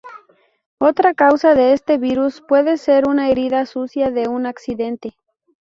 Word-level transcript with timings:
Otra 0.79 1.13
causa 1.13 1.53
de 1.53 1.73
este 1.73 1.99
virus 1.99 2.41
puede 2.41 2.77
ser 2.79 3.07
una 3.07 3.29
herida 3.29 3.67
sucia 3.67 4.09
de 4.09 4.27
un 4.27 4.47
accidente. 4.47 5.13